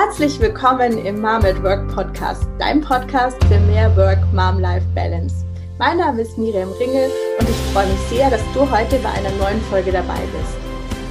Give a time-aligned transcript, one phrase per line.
[0.00, 5.44] Herzlich willkommen im Mom at Work Podcast, dein Podcast für mehr Work-Mom-Life-Balance.
[5.76, 9.32] Mein Name ist Miriam Ringel und ich freue mich sehr, dass du heute bei einer
[9.32, 10.56] neuen Folge dabei bist.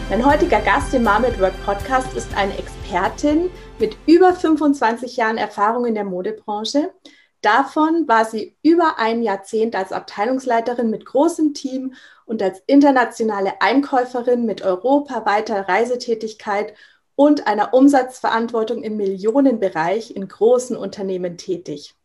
[0.10, 5.38] Mein heutiger Gast im Mom at Work Podcast ist eine Expertin mit über 25 Jahren
[5.38, 6.94] Erfahrung in der Modebranche.
[7.42, 11.94] Davon war sie über ein Jahrzehnt als Abteilungsleiterin mit großem Team
[12.26, 16.74] und als internationale Einkäuferin mit europaweiter Reisetätigkeit
[17.18, 21.96] und einer Umsatzverantwortung im Millionenbereich in großen Unternehmen tätig.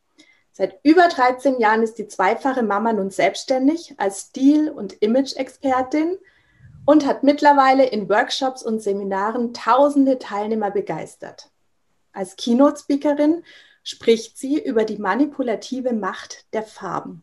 [0.53, 6.17] Seit über 13 Jahren ist die zweifache Mama nun selbstständig als Stil- und Image-Expertin
[6.87, 11.51] und hat mittlerweile in Workshops und Seminaren tausende Teilnehmer begeistert.
[12.15, 13.45] Als Keynote-Speakerin
[13.85, 17.23] spricht sie über die manipulative Macht der Farben.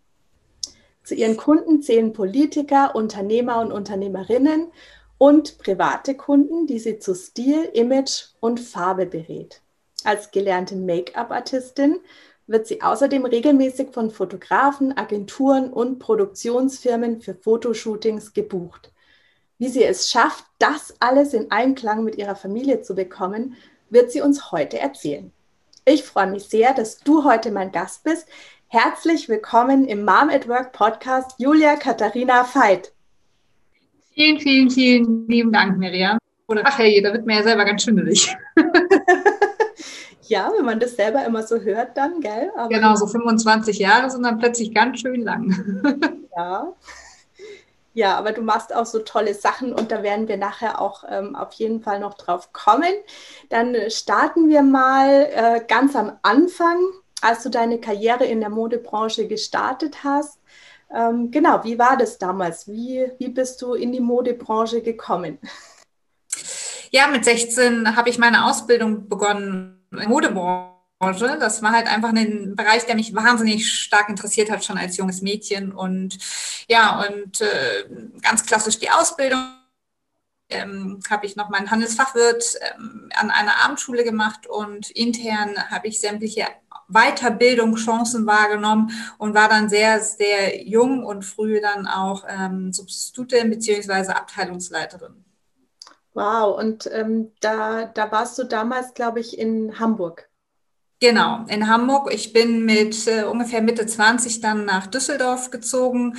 [1.03, 4.67] Zu ihren Kunden zählen Politiker, Unternehmer und Unternehmerinnen
[5.19, 9.61] und private Kunden, die sie zu Stil, Image und Farbe berät.
[10.03, 11.99] Als gelernte Make-up-Artistin
[12.47, 18.91] wird sie außerdem regelmäßig von Fotografen, Agenturen und Produktionsfirmen für Fotoshootings gebucht.
[19.59, 23.55] Wie sie es schafft, das alles in Einklang mit ihrer Familie zu bekommen,
[23.89, 25.31] wird sie uns heute erzählen.
[25.83, 28.25] Ich freue mich sehr, dass du heute mein Gast bist.
[28.67, 32.93] Herzlich willkommen im Mom at Work Podcast, Julia Katharina Veit.
[34.19, 36.17] Vielen, vielen, vielen lieben Dank, Miriam.
[36.47, 38.35] Oder ach hey, da wird mir ja selber ganz schwindelig.
[40.27, 42.51] ja, wenn man das selber immer so hört, dann, gell?
[42.57, 46.27] Aber genau, so 25 Jahre sind dann plötzlich ganz schön lang.
[46.37, 46.73] ja.
[47.93, 51.37] Ja, aber du machst auch so tolle Sachen und da werden wir nachher auch ähm,
[51.37, 52.93] auf jeden Fall noch drauf kommen.
[53.47, 56.77] Dann starten wir mal äh, ganz am Anfang,
[57.21, 60.39] als du deine Karriere in der Modebranche gestartet hast.
[60.93, 62.67] Ähm, genau, wie war das damals?
[62.67, 65.37] Wie, wie bist du in die Modebranche gekommen?
[66.91, 71.37] Ja, mit 16 habe ich meine Ausbildung begonnen in der Modebranche.
[71.39, 75.21] Das war halt einfach ein Bereich, der mich wahnsinnig stark interessiert hat, schon als junges
[75.21, 75.71] Mädchen.
[75.71, 76.17] Und
[76.67, 77.85] ja, und äh,
[78.21, 79.59] ganz klassisch die Ausbildung
[80.49, 85.99] ähm, habe ich noch meinen Handelsfachwirt ähm, an einer Abendschule gemacht und intern habe ich
[85.99, 86.47] sämtliche
[86.89, 94.11] Weiterbildungschancen wahrgenommen und war dann sehr, sehr jung und früh dann auch ähm, Substitutin bzw.
[94.11, 95.23] Abteilungsleiterin.
[96.13, 100.27] Wow, und ähm, da, da warst du damals, glaube ich, in Hamburg.
[100.99, 102.13] Genau, in Hamburg.
[102.13, 106.17] Ich bin mit äh, ungefähr Mitte 20 dann nach Düsseldorf gezogen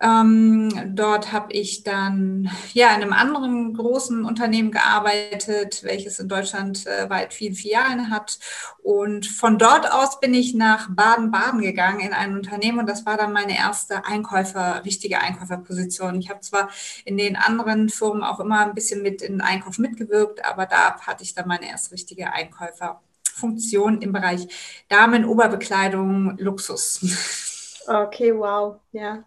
[0.00, 6.86] ähm, dort habe ich dann ja in einem anderen großen Unternehmen gearbeitet, welches in Deutschland
[6.86, 8.38] äh, weit viele Filialen hat.
[8.82, 13.16] Und von dort aus bin ich nach Baden-Baden gegangen in ein Unternehmen und das war
[13.16, 16.20] dann meine erste Einkäufer, richtige Einkäuferposition.
[16.20, 16.68] Ich habe zwar
[17.04, 21.24] in den anderen Firmen auch immer ein bisschen mit in Einkauf mitgewirkt, aber da hatte
[21.24, 24.46] ich dann meine erste richtige Einkäuferfunktion im Bereich
[24.88, 27.44] Damen-Oberbekleidung, Luxus.
[27.88, 29.24] Okay, wow, ja.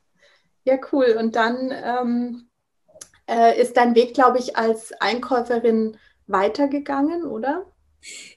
[0.69, 1.16] Ja, cool.
[1.18, 2.47] Und dann ähm,
[3.28, 5.97] äh, ist dein Weg, glaube ich, als Einkäuferin
[6.28, 7.66] weitergegangen, oder?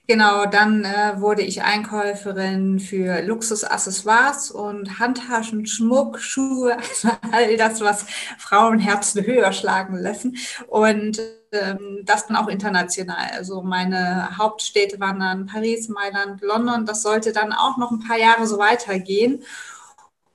[0.07, 7.81] Genau, dann äh, wurde ich Einkäuferin für Luxusaccessoires und Handtaschen, Schmuck, Schuhe, also all das,
[7.81, 8.07] was
[8.39, 10.35] Frauenherzen höher schlagen lassen.
[10.67, 13.29] Und ähm, das dann auch international.
[13.37, 16.87] Also meine Hauptstädte waren dann Paris, Mailand, London.
[16.87, 19.43] Das sollte dann auch noch ein paar Jahre so weitergehen.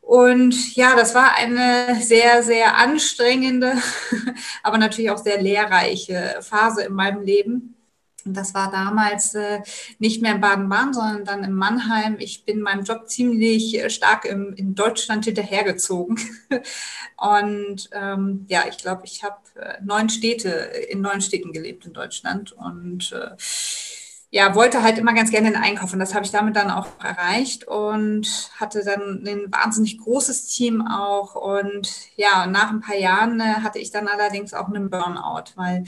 [0.08, 3.74] Und ja, das war eine sehr, sehr anstrengende,
[4.62, 7.76] aber natürlich auch sehr lehrreiche Phase in meinem Leben.
[8.24, 9.60] Und das war damals äh,
[9.98, 12.16] nicht mehr in Baden-Baden, sondern dann in Mannheim.
[12.20, 16.19] Ich bin meinem Job ziemlich äh, stark in Deutschland hinterhergezogen.
[17.19, 20.48] Und ähm, ja, ich glaube, ich habe äh, neun Städte,
[20.88, 22.52] in neun Städten gelebt in Deutschland.
[22.52, 23.32] Und äh,
[24.31, 26.87] ja, wollte halt immer ganz gerne den Einkauf und das habe ich damit dann auch
[27.03, 33.41] erreicht und hatte dann ein wahnsinnig großes Team auch und ja, nach ein paar Jahren
[33.41, 35.85] äh, hatte ich dann allerdings auch einen Burnout, weil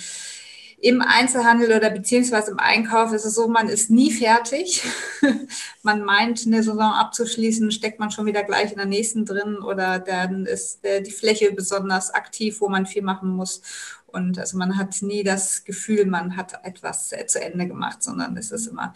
[0.82, 4.82] im Einzelhandel oder beziehungsweise im Einkauf ist es so, man ist nie fertig.
[5.82, 9.98] man meint, eine Saison abzuschließen, steckt man schon wieder gleich in der nächsten drin oder
[9.98, 13.60] dann ist äh, die Fläche besonders aktiv, wo man viel machen muss.
[14.12, 18.50] Und also man hat nie das Gefühl, man hat etwas zu Ende gemacht, sondern es
[18.50, 18.92] ist immer,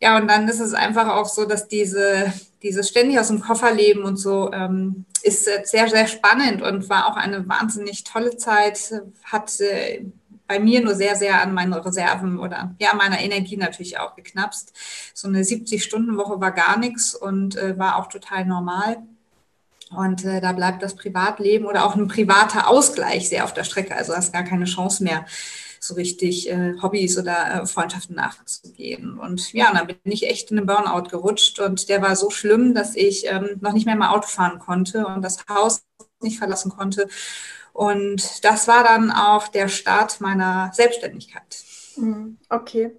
[0.00, 2.32] ja, und dann ist es einfach auch so, dass diese,
[2.62, 7.08] dieses ständig aus dem Koffer leben und so ähm, ist sehr, sehr spannend und war
[7.08, 10.04] auch eine wahnsinnig tolle Zeit, hat äh,
[10.46, 14.72] bei mir nur sehr, sehr an meinen Reserven oder ja, meiner Energie natürlich auch geknapst.
[15.14, 18.98] So eine 70-Stunden-Woche war gar nichts und äh, war auch total normal.
[19.90, 23.96] Und äh, da bleibt das Privatleben oder auch ein privater Ausgleich sehr auf der Strecke.
[23.96, 25.24] Also hast gar keine Chance mehr,
[25.80, 29.18] so richtig äh, Hobbys oder äh, Freundschaften nachzugehen.
[29.18, 32.74] Und ja, dann bin ich echt in einen Burnout gerutscht und der war so schlimm,
[32.74, 35.82] dass ich ähm, noch nicht mehr mal Auto fahren konnte und das Haus
[36.20, 37.08] nicht verlassen konnte.
[37.72, 41.62] Und das war dann auch der Start meiner Selbstständigkeit.
[41.96, 42.92] Mhm, okay.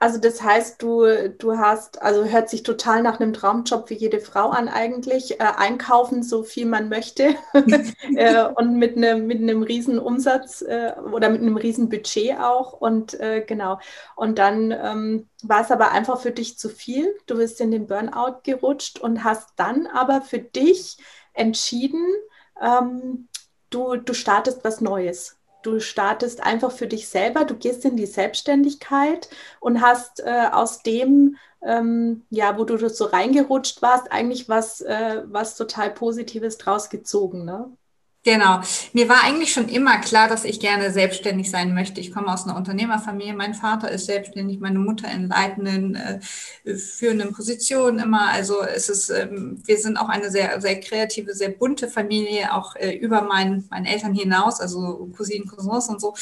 [0.00, 4.20] Also das heißt, du, du hast, also hört sich total nach einem Traumjob für jede
[4.20, 7.34] Frau an eigentlich, äh, einkaufen, so viel man möchte
[8.14, 12.72] äh, und mit einem, mit einem riesen Umsatz äh, oder mit einem riesen Budget auch
[12.74, 13.80] und äh, genau.
[14.14, 17.14] Und dann ähm, war es aber einfach für dich zu viel.
[17.26, 20.98] Du bist in den Burnout gerutscht und hast dann aber für dich
[21.32, 22.04] entschieden,
[22.60, 23.28] ähm,
[23.70, 25.37] du, du startest was Neues.
[25.68, 29.28] Du startest einfach für dich selber, du gehst in die Selbstständigkeit
[29.60, 35.22] und hast äh, aus dem, ähm, ja, wo du so reingerutscht warst, eigentlich was, äh,
[35.26, 37.44] was total Positives draus gezogen.
[37.44, 37.70] Ne?
[38.28, 38.60] Genau.
[38.92, 41.98] Mir war eigentlich schon immer klar, dass ich gerne selbstständig sein möchte.
[41.98, 43.32] Ich komme aus einer Unternehmerfamilie.
[43.32, 46.20] Mein Vater ist selbstständig, meine Mutter in leitenden, äh,
[46.76, 48.28] führenden Positionen immer.
[48.28, 52.76] Also es ist, ähm, wir sind auch eine sehr, sehr kreative, sehr bunte Familie, auch
[52.76, 56.14] äh, über meinen, meinen Eltern hinaus, also Cousinen, Cousins und so.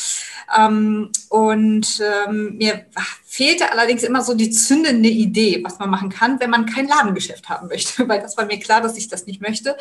[0.57, 2.87] Ähm, und ähm, mir
[3.25, 7.49] fehlte allerdings immer so die zündende Idee, was man machen kann, wenn man kein Ladengeschäft
[7.49, 9.77] haben möchte, weil das war mir klar, dass ich das nicht möchte.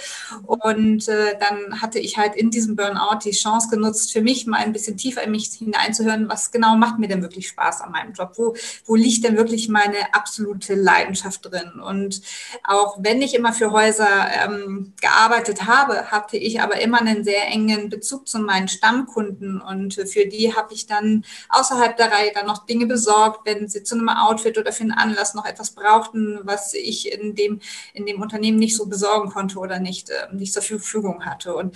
[0.45, 4.57] Und äh, dann hatte ich halt in diesem Burnout die Chance genutzt, für mich mal
[4.57, 8.13] ein bisschen tiefer in mich hineinzuhören, was genau macht mir denn wirklich Spaß an meinem
[8.13, 8.33] Job?
[8.35, 11.79] Wo, wo liegt denn wirklich meine absolute Leidenschaft drin?
[11.79, 12.21] Und
[12.63, 14.07] auch wenn ich immer für Häuser
[14.43, 19.93] ähm, gearbeitet habe, hatte ich aber immer einen sehr engen Bezug zu meinen Stammkunden und
[19.93, 23.95] für die habe ich dann außerhalb der Reihe dann noch Dinge besorgt, wenn sie zu
[23.95, 27.59] einem Outfit oder für einen Anlass noch etwas brauchten, was ich in dem,
[27.93, 31.55] in dem Unternehmen nicht so besorgen konnte oder nicht, äh, nicht zur Verfügung hatte.
[31.55, 31.75] Und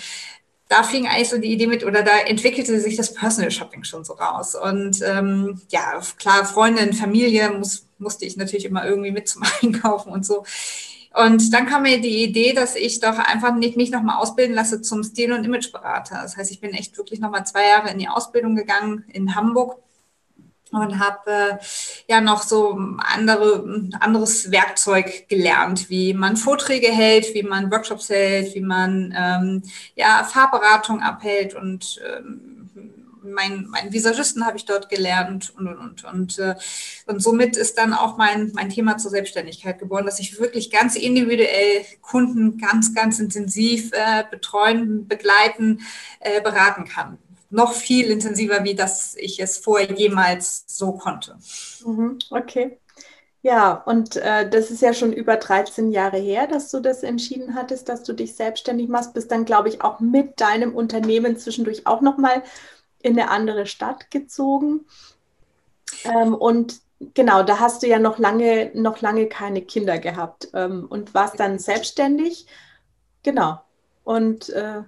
[0.70, 4.06] da fing eigentlich so die Idee mit, oder da entwickelte sich das Personal Shopping schon
[4.06, 4.56] so raus.
[4.56, 10.12] Und ähm, ja, klar, Freundin, Familie muss, musste ich natürlich immer irgendwie mit zum Einkaufen
[10.12, 10.46] und so.
[11.16, 14.80] Und dann kam mir die Idee, dass ich doch einfach nicht mich nochmal ausbilden lasse
[14.82, 16.20] zum Stil- und Imageberater.
[16.22, 19.80] Das heißt, ich bin echt wirklich nochmal zwei Jahre in die Ausbildung gegangen in Hamburg
[20.72, 21.58] und habe äh,
[22.08, 28.54] ja noch so andere, anderes Werkzeug gelernt, wie man Vorträge hält, wie man Workshops hält,
[28.56, 29.64] wie man ähm,
[29.96, 31.56] ja, Farbberatung abhält.
[31.56, 32.70] Und ähm,
[33.24, 36.04] mein, mein Visagisten habe ich dort gelernt und und und.
[36.06, 36.56] Und, äh,
[37.08, 40.96] und somit ist dann auch mein, mein Thema zur Selbstständigkeit geboren, dass ich wirklich ganz
[40.96, 45.82] individuell Kunden ganz, ganz intensiv äh, betreuen, begleiten,
[46.20, 47.18] äh, beraten kann
[47.50, 51.38] noch viel intensiver, wie das ich es vorher jemals so konnte.
[51.86, 52.78] Mhm, okay.
[53.42, 57.56] Ja, und äh, das ist ja schon über 13 Jahre her, dass du das entschieden
[57.56, 59.14] hattest, dass du dich selbstständig machst.
[59.14, 62.44] Bist dann, glaube ich, auch mit deinem Unternehmen zwischendurch auch nochmal
[63.02, 64.86] in eine andere Stadt gezogen.
[66.04, 66.82] Ähm, und
[67.14, 71.40] genau, da hast du ja noch lange, noch lange keine Kinder gehabt ähm, und warst
[71.40, 72.46] dann selbstständig.
[73.24, 73.62] Genau.
[74.04, 74.84] Und äh,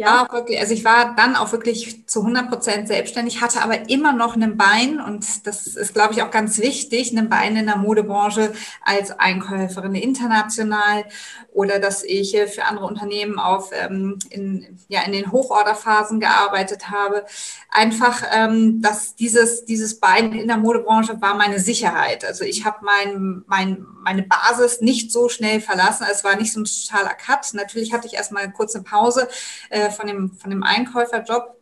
[0.00, 4.14] ja, wirklich, also ich war dann auch wirklich zu 100 Prozent selbstständig, hatte aber immer
[4.14, 7.76] noch ein Bein und das ist, glaube ich, auch ganz wichtig, ein Bein in der
[7.76, 11.04] Modebranche als Einkäuferin international
[11.52, 17.26] oder dass ich für andere Unternehmen auf ähm, in, ja, in den Hochorderphasen gearbeitet habe.
[17.70, 22.24] Einfach, ähm, dass dieses, dieses Bein in der Modebranche war meine Sicherheit.
[22.24, 26.06] Also ich habe mein, mein, meine Basis nicht so schnell verlassen.
[26.10, 27.52] Es war nicht so ein totaler Cut.
[27.52, 29.28] Natürlich hatte ich erstmal eine kurze Pause.
[29.68, 31.56] Äh, von, dem, von dem Einkäuferjob.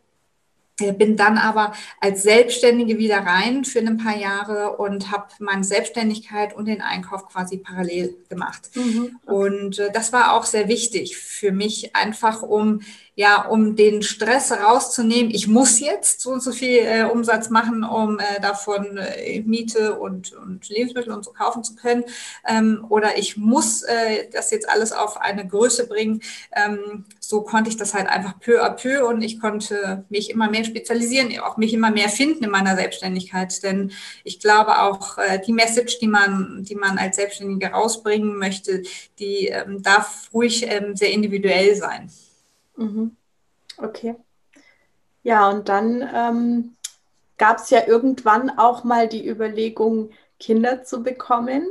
[0.97, 6.55] Bin dann aber als Selbstständige wieder rein für ein paar Jahre und habe meine Selbstständigkeit
[6.55, 8.69] und den Einkauf quasi parallel gemacht.
[8.75, 9.19] Mhm.
[9.25, 12.79] Und äh, das war auch sehr wichtig für mich, einfach um
[13.19, 17.83] ja, um den Stress rauszunehmen, ich muss jetzt so und so viel äh, Umsatz machen,
[17.83, 22.05] um äh, davon äh, Miete und, und Lebensmittel und so kaufen zu können.
[22.47, 26.21] Ähm, oder ich muss äh, das jetzt alles auf eine Größe bringen.
[26.55, 30.49] Ähm, so konnte ich das halt einfach peu à peu und ich konnte mich immer
[30.49, 33.61] mehr spezialisieren, auch mich immer mehr finden in meiner Selbstständigkeit.
[33.63, 33.91] Denn
[34.23, 38.83] ich glaube auch, äh, die Message, die man, die man als Selbstständige rausbringen möchte,
[39.19, 42.09] die ähm, darf ruhig ähm, sehr individuell sein.
[42.79, 43.15] Mhm.
[43.77, 44.15] Okay.
[45.23, 46.75] Ja, und dann ähm,
[47.37, 51.67] gab es ja irgendwann auch mal die Überlegung, Kinder zu bekommen.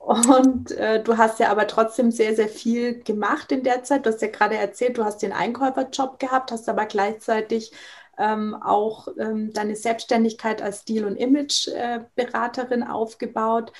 [0.00, 4.04] Und äh, du hast ja aber trotzdem sehr, sehr viel gemacht in der Zeit.
[4.04, 7.72] Du hast ja gerade erzählt, du hast den Einkäuferjob gehabt, hast aber gleichzeitig
[8.18, 13.72] ähm, auch ähm, deine Selbstständigkeit als Stil- und Imageberaterin äh, aufgebaut.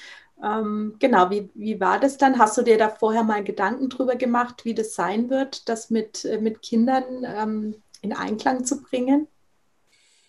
[0.43, 2.39] Ähm, genau, wie, wie war das dann?
[2.39, 6.25] Hast du dir da vorher mal Gedanken drüber gemacht, wie das sein wird, das mit,
[6.25, 9.29] äh, mit Kindern ähm, in Einklang zu bringen?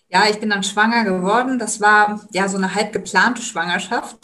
[0.08, 1.58] Ja, ich bin dann schwanger geworden.
[1.58, 4.16] Das war ja so eine halb geplante Schwangerschaft.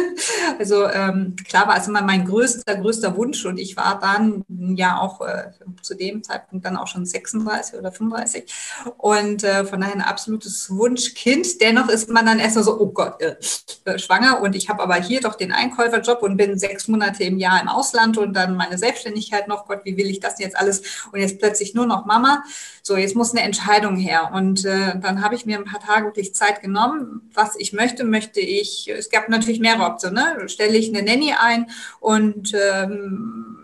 [0.58, 4.44] also ähm, klar war es immer mein größter, größter Wunsch und ich war dann
[4.76, 5.50] ja auch äh,
[5.82, 8.50] zu dem Zeitpunkt dann auch schon 36 oder 35
[8.96, 11.60] und äh, von daher ein absolutes Wunschkind.
[11.60, 13.36] Dennoch ist man dann erstmal so, oh Gott, äh,
[13.84, 17.36] äh, schwanger und ich habe aber hier doch den Einkäuferjob und bin sechs Monate im
[17.36, 19.66] Jahr im Ausland und dann meine Selbstständigkeit noch.
[19.66, 20.82] Gott, wie will ich das jetzt alles?
[21.12, 22.42] Und jetzt plötzlich nur noch Mama.
[22.82, 26.06] So, jetzt muss eine Entscheidung her und äh, dann habe ich mir ein paar Tage
[26.06, 28.04] wirklich Zeit genommen, was ich möchte.
[28.04, 30.48] Möchte ich, es gab natürlich mehrere Optionen, ne?
[30.48, 31.68] stelle ich eine Nanny ein
[31.98, 33.56] und ähm,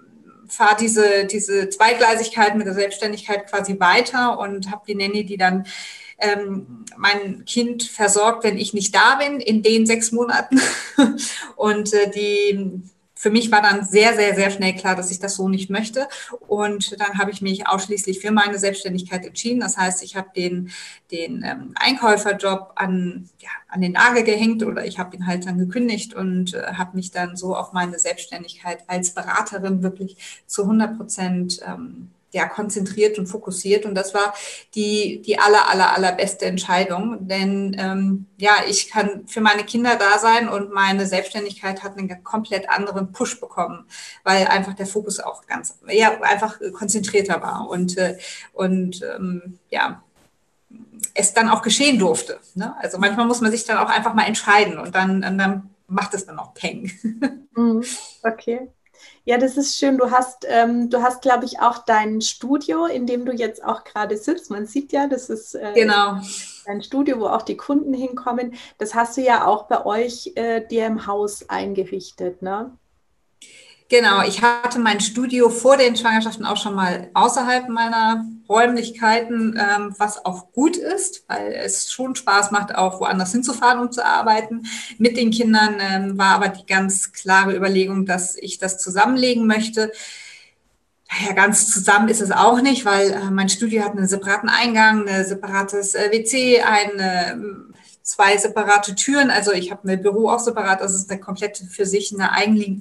[0.48, 5.66] fahre diese, diese Zweigleisigkeit mit der Selbstständigkeit quasi weiter und habe die Nanny, die dann
[6.18, 10.60] ähm, mein Kind versorgt, wenn ich nicht da bin, in den sechs Monaten.
[11.56, 12.82] und äh, die
[13.22, 16.08] für mich war dann sehr, sehr, sehr schnell klar, dass ich das so nicht möchte.
[16.48, 19.60] Und dann habe ich mich ausschließlich für meine Selbstständigkeit entschieden.
[19.60, 20.72] Das heißt, ich habe den,
[21.12, 25.56] den ähm, Einkäuferjob an, ja, an den Nagel gehängt oder ich habe ihn halt dann
[25.56, 30.16] gekündigt und äh, habe mich dann so auf meine Selbstständigkeit als Beraterin wirklich
[30.48, 33.84] zu 100 Prozent ähm, ja, konzentriert und fokussiert.
[33.84, 34.34] Und das war
[34.74, 37.28] die, die aller, aller, allerbeste Entscheidung.
[37.28, 42.24] Denn ähm, ja, ich kann für meine Kinder da sein und meine Selbstständigkeit hat einen
[42.24, 43.86] komplett anderen Push bekommen,
[44.24, 47.68] weil einfach der Fokus auch ganz, ja, einfach konzentrierter war.
[47.68, 48.16] Und, äh,
[48.52, 50.02] und ähm, ja,
[51.14, 52.40] es dann auch geschehen durfte.
[52.54, 52.74] Ne?
[52.80, 56.14] Also manchmal muss man sich dann auch einfach mal entscheiden und dann, und dann macht
[56.14, 56.90] es dann auch Peng.
[57.54, 57.84] Mhm.
[58.22, 58.70] Okay.
[59.24, 59.98] Ja, das ist schön.
[59.98, 63.84] Du hast, ähm, du hast, glaube ich, auch dein Studio, in dem du jetzt auch
[63.84, 64.50] gerade sitzt.
[64.50, 66.20] Man sieht ja, das ist äh, genau.
[66.66, 68.54] dein Studio, wo auch die Kunden hinkommen.
[68.78, 72.76] Das hast du ja auch bei euch äh, dir im Haus eingerichtet, ne?
[73.92, 79.94] Genau, ich hatte mein Studio vor den Schwangerschaften auch schon mal außerhalb meiner Räumlichkeiten, ähm,
[79.98, 84.62] was auch gut ist, weil es schon Spaß macht, auch woanders hinzufahren, um zu arbeiten.
[84.96, 89.92] Mit den Kindern ähm, war aber die ganz klare Überlegung, dass ich das zusammenlegen möchte.
[91.20, 95.06] Ja, ganz zusammen ist es auch nicht, weil äh, mein Studio hat einen separaten Eingang,
[95.06, 99.30] ein separates äh, WC, eine zwei separate Türen.
[99.30, 102.32] Also ich habe ein Büro auch separat, das ist eine komplett für sich eine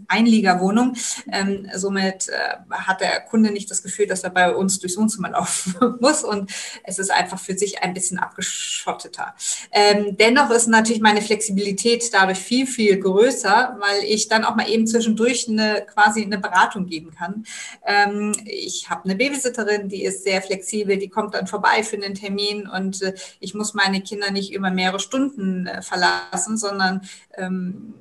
[0.08, 0.96] Einliegerwohnung.
[1.32, 5.30] Ähm, somit äh, hat der Kunde nicht das Gefühl, dass er bei uns durchs Wohnzimmer
[5.32, 6.52] laufen muss und
[6.84, 9.36] es ist einfach für sich ein bisschen abgeschotteter.
[9.72, 14.70] Ähm, dennoch ist natürlich meine Flexibilität dadurch viel, viel größer, weil ich dann auch mal
[14.70, 17.46] eben zwischendurch eine quasi eine Beratung geben kann.
[17.86, 22.16] Ähm, ich habe eine Babysitterin, die ist sehr flexibel, die kommt dann vorbei für einen
[22.16, 27.02] Termin und äh, ich muss meine Kinder nicht über mehrere Stunden äh, verlassen, sondern
[27.36, 27.94] ähm,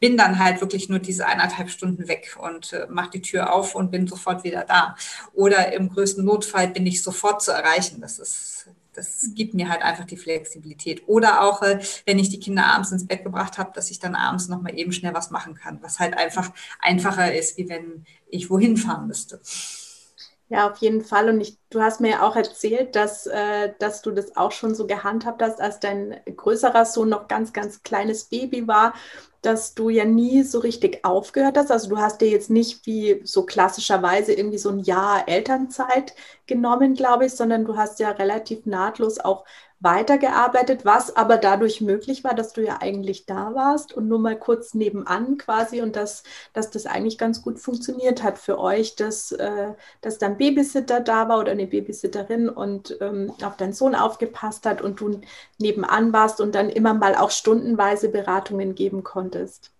[0.00, 3.74] bin dann halt wirklich nur diese eineinhalb Stunden weg und äh, mache die Tür auf
[3.74, 4.96] und bin sofort wieder da.
[5.32, 8.00] Oder im größten Notfall bin ich sofort zu erreichen.
[8.00, 11.02] Das ist das gibt mir halt einfach die Flexibilität.
[11.06, 14.48] Oder auch, wenn ich die Kinder abends ins Bett gebracht habe, dass ich dann abends
[14.48, 18.76] nochmal eben schnell was machen kann, was halt einfach einfacher ist, wie wenn ich wohin
[18.76, 19.40] fahren müsste.
[20.48, 21.30] Ja, auf jeden Fall.
[21.30, 24.74] Und ich, du hast mir ja auch erzählt, dass, äh, dass du das auch schon
[24.74, 28.92] so gehandhabt hast, als dein größerer Sohn noch ganz, ganz kleines Baby war,
[29.40, 31.70] dass du ja nie so richtig aufgehört hast.
[31.70, 36.14] Also du hast dir jetzt nicht wie so klassischerweise irgendwie so ein Jahr Elternzeit
[36.46, 39.44] genommen, glaube ich, sondern du hast ja relativ nahtlos auch
[39.82, 44.38] weitergearbeitet, was aber dadurch möglich war, dass du ja eigentlich da warst und nur mal
[44.38, 46.22] kurz nebenan quasi und dass,
[46.52, 51.28] dass das eigentlich ganz gut funktioniert hat für euch, dass, äh, dass dann Babysitter da
[51.28, 55.20] war oder eine Babysitterin und ähm, auf deinen Sohn aufgepasst hat und du
[55.58, 59.72] nebenan warst und dann immer mal auch stundenweise Beratungen geben konntest.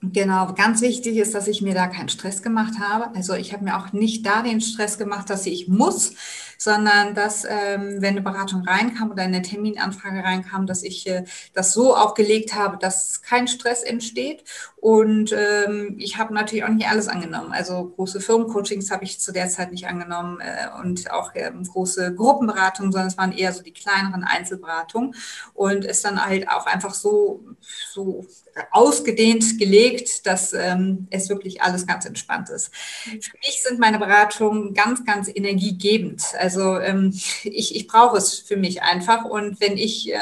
[0.00, 3.12] Genau, ganz wichtig ist, dass ich mir da keinen Stress gemacht habe.
[3.16, 6.14] Also ich habe mir auch nicht da den Stress gemacht, dass ich muss,
[6.56, 11.72] sondern dass, ähm, wenn eine Beratung reinkam oder eine Terminanfrage reinkam, dass ich äh, das
[11.72, 14.44] so auch gelegt habe, dass kein Stress entsteht.
[14.76, 17.50] Und ähm, ich habe natürlich auch nicht alles angenommen.
[17.52, 22.14] Also große Firmencoachings habe ich zu der Zeit nicht angenommen äh, und auch ähm, große
[22.14, 25.16] Gruppenberatungen, sondern es waren eher so die kleineren Einzelberatungen
[25.54, 27.44] und ist dann halt auch einfach so,
[27.92, 28.26] so
[28.70, 29.87] ausgedehnt gelegt,
[30.26, 32.74] dass ähm, es wirklich alles ganz entspannt ist.
[32.74, 36.22] Für mich sind meine Beratungen ganz, ganz energiegebend.
[36.38, 39.24] Also ähm, ich, ich brauche es für mich einfach.
[39.24, 40.18] Und wenn ich äh,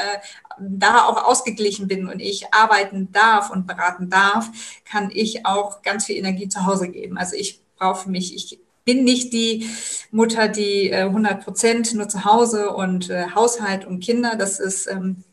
[0.59, 4.49] da auch ausgeglichen bin und ich arbeiten darf und beraten darf,
[4.85, 7.17] kann ich auch ganz viel Energie zu Hause geben.
[7.17, 9.69] Also ich brauche für mich, ich bin nicht die
[10.11, 14.35] Mutter, die äh, 100 Prozent nur zu Hause und äh, Haushalt und Kinder.
[14.37, 15.23] Das ist ähm,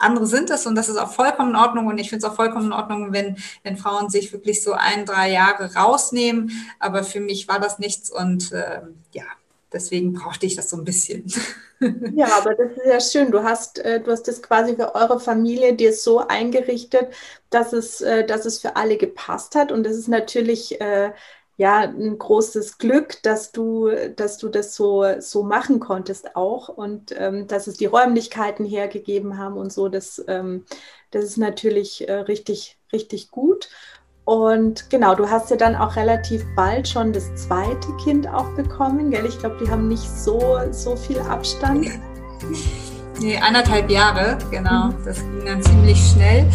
[0.00, 2.36] andere sind es und das ist auch vollkommen in Ordnung und ich finde es auch
[2.36, 6.50] vollkommen in Ordnung, wenn, wenn Frauen sich wirklich so ein, drei Jahre rausnehmen.
[6.78, 8.80] Aber für mich war das nichts und äh,
[9.12, 9.24] ja,
[9.72, 11.32] deswegen brauchte ich das so ein bisschen.
[12.14, 13.30] Ja, aber das ist ja schön.
[13.30, 17.08] Du hast, äh, du hast das quasi für eure Familie dir so eingerichtet,
[17.48, 19.72] dass es, äh, dass es für alle gepasst hat.
[19.72, 21.12] Und das ist natürlich äh,
[21.60, 27.14] ja ein großes Glück, dass du, dass du das so, so machen konntest auch und
[27.14, 29.90] ähm, dass es die Räumlichkeiten hergegeben haben und so.
[29.90, 30.64] Das, ähm,
[31.10, 33.68] das ist natürlich äh, richtig, richtig gut.
[34.24, 39.10] Und genau, du hast ja dann auch relativ bald schon das zweite Kind auch bekommen,
[39.10, 39.26] gell?
[39.26, 41.88] Ich glaube, die haben nicht so, so viel Abstand.
[43.20, 44.86] Nee, anderthalb Jahre, genau.
[44.86, 45.04] Mhm.
[45.04, 46.46] Das ging dann ziemlich schnell.